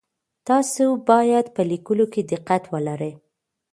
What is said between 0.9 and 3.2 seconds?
باید په لیکلو کي دقت ولرئ.